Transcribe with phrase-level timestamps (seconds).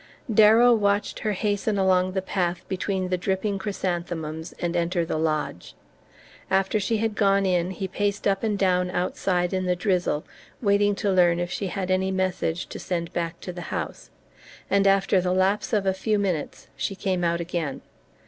[0.33, 5.75] Darrow watched her hasten along the path between the dripping chrysanthemums and enter the lodge.
[6.49, 10.25] After she had gone in he paced up and down outside in the drizzle,
[10.59, 14.09] waiting to learn if she had any message to send back to the house;
[14.71, 17.81] and after the lapse of a few minutes she came out again.